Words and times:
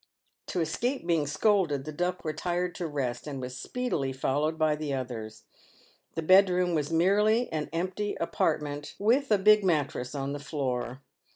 To 0.47 0.61
escape 0.61 1.05
being 1.05 1.27
scolded, 1.27 1.85
the 1.85 1.91
Duck 1.91 2.25
retired 2.25 2.73
to 2.73 2.87
rest 2.87 3.27
and 3.27 3.39
was 3.39 3.55
speedily 3.55 4.11
followed 4.11 4.57
by 4.57 4.75
the 4.75 4.95
others. 4.95 5.43
The 6.15 6.23
bedroom 6.23 6.73
was 6.73 6.91
merely 6.91 7.53
an 7.53 7.69
empty 7.71 8.15
apartment, 8.19 8.95
with 8.97 9.29
a 9.31 9.37
big 9.37 9.63
mattress 9.63 10.15
on 10.15 10.33
the 10.33 10.39
floor. 10.39 11.01